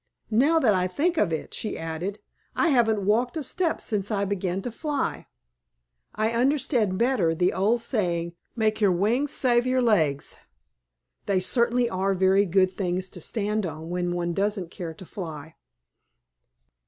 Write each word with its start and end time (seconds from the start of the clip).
Now 0.31 0.57
that 0.57 0.73
I 0.73 0.87
think 0.87 1.17
of 1.17 1.31
it," 1.31 1.53
she 1.53 1.77
added, 1.77 2.17
"I 2.55 2.69
haven't 2.69 3.05
walked 3.05 3.37
a 3.37 3.43
step 3.43 3.79
since 3.79 4.09
I 4.09 4.25
began 4.25 4.63
to 4.63 4.71
fly. 4.71 5.27
I 6.15 6.31
understand 6.31 6.97
better 6.97 7.35
the 7.35 7.53
old 7.53 7.81
saying, 7.83 8.33
'Make 8.55 8.81
your 8.81 8.91
wings 8.91 9.29
save 9.31 9.67
your 9.67 9.83
legs.' 9.83 10.37
They 11.27 11.39
certainly 11.39 11.87
are 11.87 12.15
very 12.15 12.47
good 12.47 12.71
things 12.71 13.11
to 13.11 13.21
stand 13.21 13.63
on 13.63 13.91
when 13.91 14.11
one 14.15 14.33
doesn't 14.33 14.71
care 14.71 14.95
to 14.95 15.05
fly." 15.05 15.53